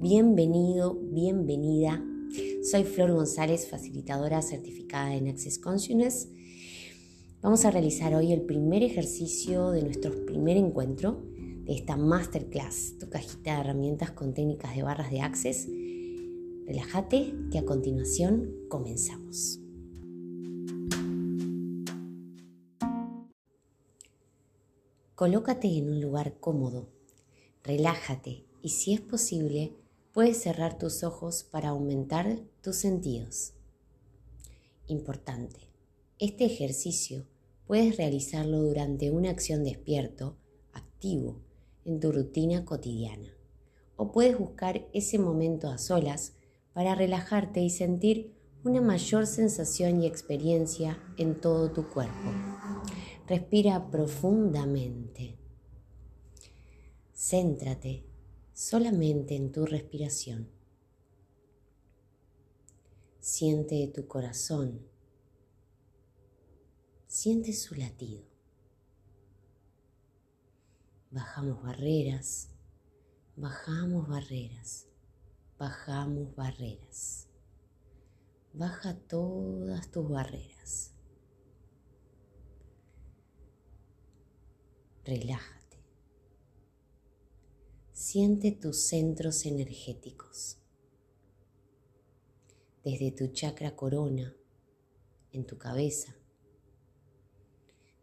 [0.00, 2.02] Bienvenido, bienvenida.
[2.62, 6.30] Soy Flor González, facilitadora certificada en Access Consciousness.
[7.42, 13.10] Vamos a realizar hoy el primer ejercicio de nuestro primer encuentro de esta masterclass, tu
[13.10, 15.68] cajita de herramientas con técnicas de barras de Access.
[16.66, 19.60] Relájate que a continuación comenzamos.
[25.14, 26.88] Colócate en un lugar cómodo,
[27.62, 29.74] relájate y si es posible,
[30.12, 33.52] puedes cerrar tus ojos para aumentar tus sentidos.
[34.86, 35.60] Importante,
[36.18, 37.26] este ejercicio
[37.66, 40.36] puedes realizarlo durante una acción despierto,
[40.72, 41.40] activo,
[41.84, 43.32] en tu rutina cotidiana.
[43.96, 46.34] O puedes buscar ese momento a solas
[46.72, 52.32] para relajarte y sentir una mayor sensación y experiencia en todo tu cuerpo.
[53.26, 55.38] Respira profundamente.
[57.14, 58.09] Céntrate
[58.60, 60.46] solamente en tu respiración.
[63.18, 64.86] Siente tu corazón.
[67.06, 68.22] Siente su latido.
[71.10, 72.50] Bajamos barreras,
[73.34, 74.86] bajamos barreras,
[75.58, 77.28] bajamos barreras.
[78.52, 80.92] Baja todas tus barreras.
[85.06, 85.59] Relájate.
[88.12, 90.56] Siente tus centros energéticos.
[92.82, 94.34] Desde tu chakra corona,
[95.30, 96.16] en tu cabeza,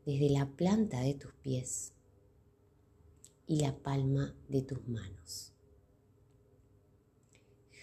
[0.05, 1.91] desde la planta de tus pies
[3.47, 5.51] y la palma de tus manos.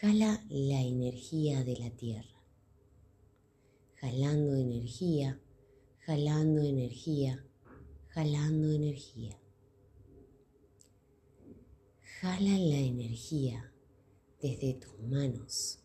[0.01, 2.43] Jala la energía de la tierra,
[3.97, 5.39] jalando energía,
[5.99, 7.45] jalando energía,
[8.09, 9.44] jalando energía.
[12.25, 13.71] Jala la energía
[14.41, 15.81] desde tus manos,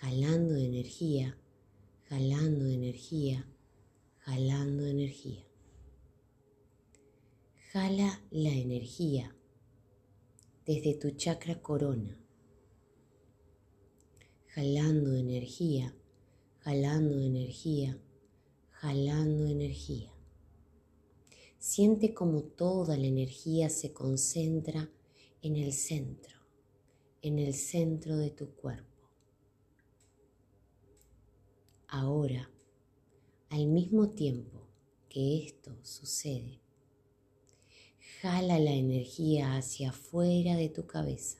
[0.00, 1.38] jalando energía,
[2.08, 3.48] jalando energía,
[4.18, 5.46] jalando energía.
[7.70, 9.36] Jala la energía
[10.66, 12.18] desde tu chakra corona,
[14.48, 15.94] jalando energía,
[16.62, 17.96] jalando energía,
[18.72, 20.12] jalando energía.
[21.58, 24.90] Siente como toda la energía se concentra
[25.44, 26.36] en el centro,
[27.22, 29.08] en el centro de tu cuerpo.
[31.86, 32.50] Ahora,
[33.50, 34.66] al mismo tiempo
[35.08, 36.60] que esto sucede,
[38.20, 41.38] jala la energía hacia afuera de tu cabeza,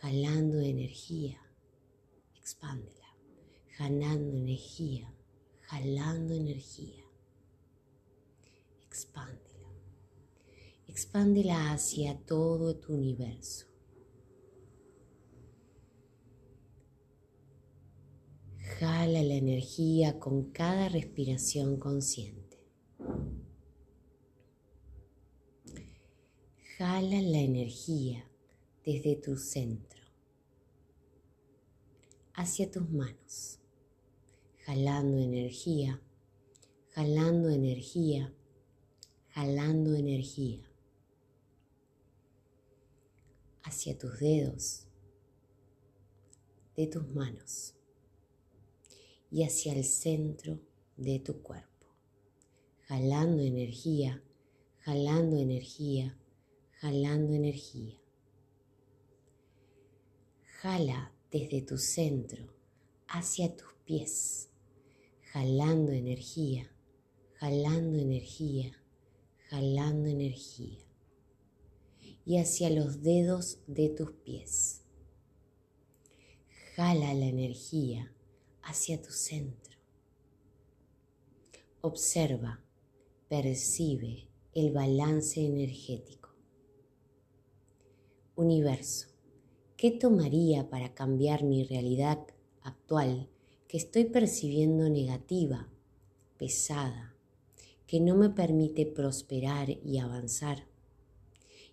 [0.00, 1.38] jalando energía,
[2.34, 3.14] expándela,
[3.76, 5.14] jalando energía,
[5.60, 7.04] jalando energía
[8.88, 9.47] expándela.
[10.98, 13.66] Expándela hacia todo tu universo.
[18.80, 22.58] Jala la energía con cada respiración consciente.
[26.76, 28.28] Jala la energía
[28.84, 30.02] desde tu centro
[32.34, 33.60] hacia tus manos,
[34.64, 36.02] jalando energía,
[36.90, 38.34] jalando energía
[39.38, 40.68] jalando energía
[43.68, 44.86] hacia tus dedos
[46.74, 47.74] de tus manos
[49.30, 50.58] y hacia el centro
[50.96, 51.86] de tu cuerpo,
[52.86, 54.22] jalando energía,
[54.78, 56.18] jalando energía,
[56.80, 58.00] jalando energía.
[60.62, 62.46] Jala desde tu centro
[63.06, 64.48] hacia tus pies,
[65.30, 66.72] jalando energía,
[67.34, 68.72] jalando energía,
[69.50, 70.87] jalando energía
[72.28, 74.82] y hacia los dedos de tus pies.
[76.76, 78.12] Jala la energía
[78.62, 79.78] hacia tu centro.
[81.80, 82.62] Observa,
[83.28, 86.28] percibe el balance energético.
[88.36, 89.08] Universo,
[89.78, 92.26] ¿qué tomaría para cambiar mi realidad
[92.60, 93.30] actual
[93.68, 95.66] que estoy percibiendo negativa,
[96.36, 97.16] pesada,
[97.86, 100.66] que no me permite prosperar y avanzar.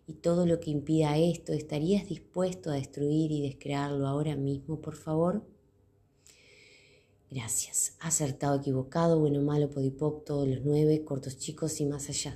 [0.07, 4.95] Y todo lo que impida esto, ¿estarías dispuesto a destruir y descrearlo ahora mismo, por
[4.95, 5.43] favor?
[7.31, 7.97] Gracias.
[7.99, 12.35] Acertado, equivocado, bueno, malo, podipop, todos los nueve, cortos chicos y más allá.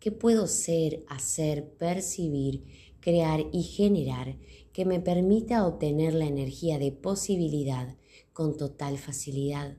[0.00, 2.64] ¿Qué puedo ser, hacer, percibir,
[3.00, 4.36] crear y generar
[4.72, 7.96] que me permita obtener la energía de posibilidad
[8.32, 9.76] con total facilidad?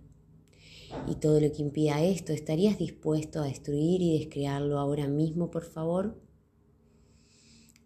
[1.07, 5.65] Y todo lo que impida esto, ¿estarías dispuesto a destruir y descrearlo ahora mismo, por
[5.65, 6.21] favor?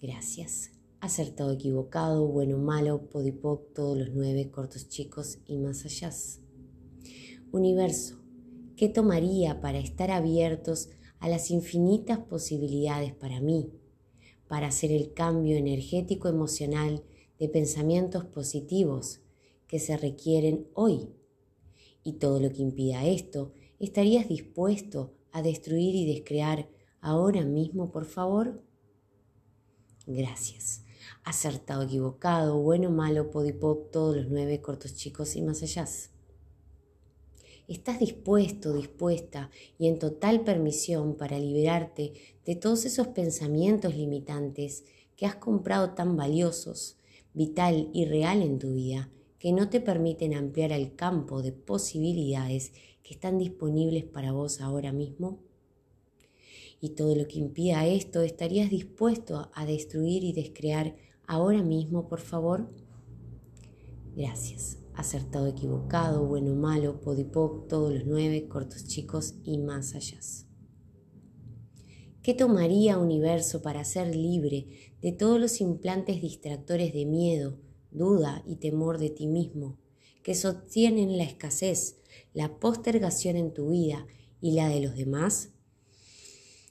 [0.01, 0.71] Gracias.
[0.99, 6.11] Acertado, equivocado, bueno, malo, podipoc, todos los nueve, cortos, chicos y más allá.
[7.51, 8.17] Universo,
[8.75, 13.71] ¿qué tomaría para estar abiertos a las infinitas posibilidades para mí,
[14.47, 17.03] para hacer el cambio energético emocional
[17.39, 19.21] de pensamientos positivos
[19.67, 21.09] que se requieren hoy?
[22.05, 26.69] Y todo lo que impida esto, ¿estarías dispuesto a destruir y descrear
[27.01, 28.63] ahora mismo, por favor?
[30.07, 30.85] Gracias
[31.25, 35.85] acertado, equivocado, bueno, malo, podipop, todos los nueve, cortos, chicos y más allá.
[37.67, 39.49] Estás dispuesto, dispuesta
[39.79, 42.13] y en total permisión para liberarte
[42.45, 44.83] de todos esos pensamientos limitantes
[45.17, 46.97] que has comprado tan valiosos,
[47.33, 49.09] vital y real en tu vida,
[49.45, 52.71] que no te permiten ampliar el campo de posibilidades
[53.03, 55.37] que están disponibles para vos ahora mismo?
[56.81, 60.95] Y todo lo que impida esto, ¿estarías dispuesto a destruir y descrear
[61.27, 62.71] ahora mismo, por favor?
[64.15, 64.79] Gracias.
[64.95, 70.17] Acertado, equivocado, bueno, malo, podipoc, todos los nueve, cortos, chicos y más allá.
[72.23, 77.59] ¿Qué tomaría universo para ser libre de todos los implantes distractores de miedo,
[77.95, 79.77] duda y temor de ti mismo,
[80.23, 81.97] que sostienen la escasez,
[82.33, 84.07] la postergación en tu vida
[84.41, 85.55] y la de los demás?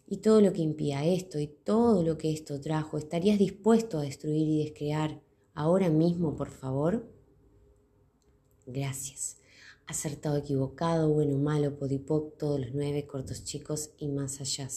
[0.06, 4.03] y todo lo que impida esto y todo lo que esto trajo, ¿estarías dispuesto a
[4.03, 5.23] destruir y descrear
[5.55, 7.11] ahora mismo, por favor?
[8.67, 9.38] Gracias.
[9.87, 14.69] Acertado, equivocado, bueno, malo, podipoc, todos los nueve, cortos, chicos y más allá.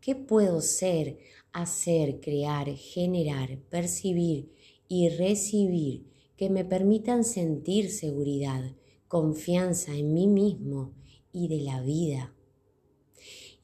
[0.00, 1.18] ¿Qué puedo ser,
[1.52, 4.52] hacer, crear, generar, percibir
[4.94, 6.04] y recibir
[6.36, 8.76] que me permitan sentir seguridad,
[9.08, 10.92] confianza en mí mismo
[11.32, 12.34] y de la vida?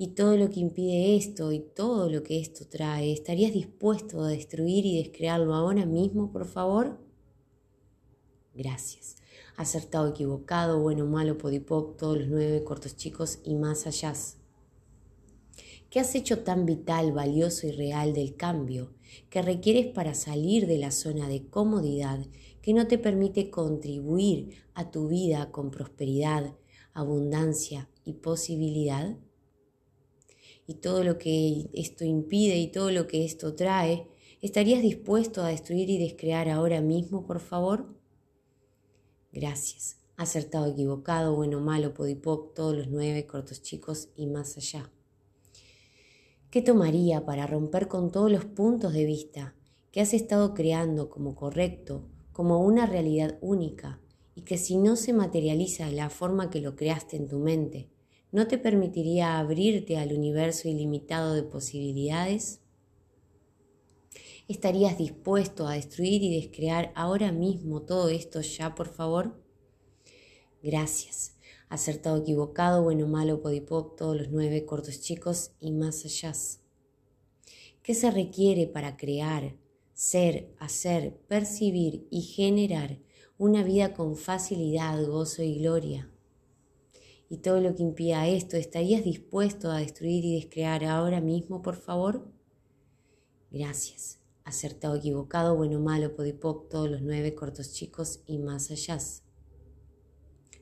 [0.01, 4.29] y todo lo que impide esto y todo lo que esto trae, ¿estarías dispuesto a
[4.29, 7.01] destruir y descrearlo ahora mismo, por favor?
[8.55, 9.17] Gracias.
[9.57, 14.15] Acertado, equivocado, bueno, malo, podipoc, todos los nueve, cortos chicos y más allá.
[15.91, 18.95] ¿Qué has hecho tan vital, valioso y real del cambio
[19.31, 22.27] que requieres para salir de la zona de comodidad
[22.61, 26.55] que no te permite contribuir a tu vida con prosperidad,
[26.93, 29.17] abundancia y posibilidad?
[30.69, 34.07] y todo lo que esto impide y todo lo que esto trae,
[34.43, 37.87] ¿estarías dispuesto a destruir y descrear ahora mismo, por favor?
[39.33, 39.97] Gracias.
[40.19, 44.93] Acertado, equivocado, bueno, malo, podipoc, todos los nueve, cortos chicos y más allá.
[46.51, 49.55] ¿Qué tomaría para romper con todos los puntos de vista
[49.93, 54.01] que has estado creando como correcto, como una realidad única,
[54.35, 57.91] y que si no se materializa de la forma que lo creaste en tu mente,
[58.33, 62.61] ¿no te permitiría abrirte al universo ilimitado de posibilidades?
[64.49, 69.39] ¿Estarías dispuesto a destruir y descrear ahora mismo todo esto ya, por favor?
[70.63, 71.38] Gracias.
[71.69, 76.33] Acertado, equivocado, bueno, malo, podipoc, todos los nueve, cortos, chicos y más allá.
[77.83, 79.57] ¿Qué se requiere para crear,
[79.95, 82.99] ser, hacer, percibir y generar
[83.37, 86.11] una vida con facilidad, gozo y gloria?
[87.31, 91.77] y todo lo que impida esto, ¿estarías dispuesto a destruir y descrear ahora mismo, por
[91.77, 92.27] favor?
[93.51, 94.19] Gracias.
[94.45, 98.99] Acertado, equivocado, bueno, malo, podipoc, todos los nueve cortos chicos y más allá.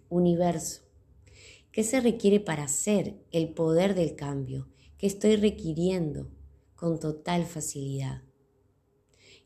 [0.08, 0.85] Universo.
[1.76, 4.66] ¿Qué se requiere para hacer el poder del cambio
[4.96, 6.30] que estoy requiriendo
[6.74, 8.22] con total facilidad?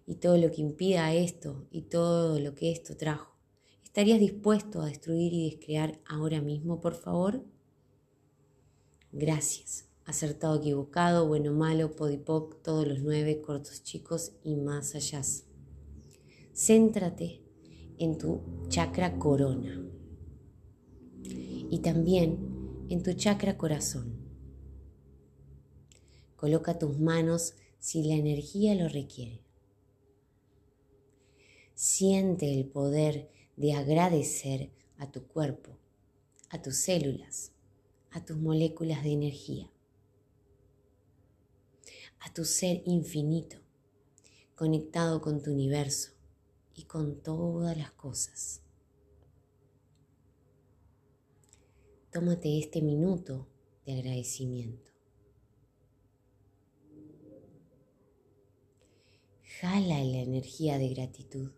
[0.07, 3.35] Y todo lo que impida esto y todo lo que esto trajo
[3.83, 7.45] ¿Estarías dispuesto a destruir y descrear ahora mismo, por favor?
[9.11, 9.89] Gracias.
[10.05, 15.23] Acertado, equivocado, bueno, malo, podipoc, todos los nueve, cortos, chicos y más allá.
[16.55, 17.43] Céntrate
[17.99, 20.00] en tu chakra corona
[21.25, 24.17] y también en tu chakra corazón.
[26.37, 29.41] Coloca tus manos si la energía lo requiere.
[31.75, 35.77] Siente el poder de agradecer a tu cuerpo,
[36.49, 37.53] a tus células,
[38.11, 39.71] a tus moléculas de energía,
[42.21, 43.59] a tu ser infinito,
[44.55, 46.13] conectado con tu universo
[46.75, 48.63] y con todas las cosas.
[52.13, 53.47] Tómate este minuto
[53.87, 54.91] de agradecimiento.
[59.61, 61.53] Jala la energía de gratitud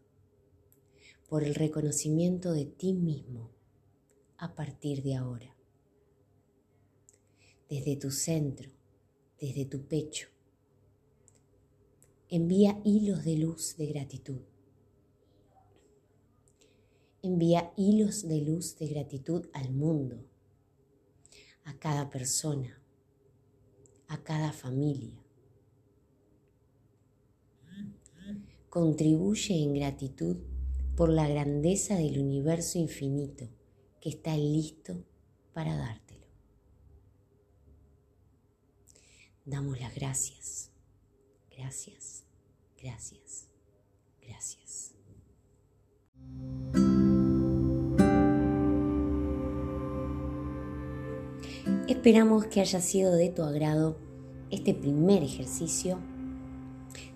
[1.28, 3.50] por el reconocimiento de ti mismo
[4.36, 5.56] a partir de ahora.
[7.70, 8.70] Desde tu centro,
[9.40, 10.28] desde tu pecho,
[12.34, 14.40] Envía hilos de luz de gratitud.
[17.20, 20.24] Envía hilos de luz de gratitud al mundo,
[21.64, 22.80] a cada persona,
[24.08, 25.18] a cada familia.
[28.68, 30.36] Contribuye en gratitud
[30.96, 33.48] por la grandeza del universo infinito
[34.00, 35.04] que está listo
[35.52, 36.26] para dártelo.
[39.44, 40.70] Damos las gracias,
[41.50, 42.24] gracias,
[42.80, 43.48] gracias,
[44.20, 44.94] gracias.
[51.92, 53.98] Esperamos que haya sido de tu agrado
[54.50, 55.98] este primer ejercicio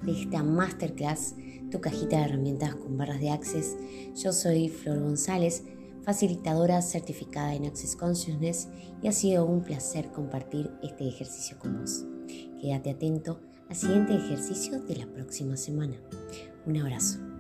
[0.03, 1.35] de esta masterclass,
[1.71, 3.75] tu cajita de herramientas con barras de Access.
[4.15, 5.65] Yo soy Flor González,
[6.03, 8.69] facilitadora certificada en Access Consciousness
[9.03, 12.05] y ha sido un placer compartir este ejercicio con vos.
[12.61, 13.41] Quédate atento
[13.71, 15.97] al siguiente ejercicio de la próxima semana.
[16.67, 17.36] Un abrazo.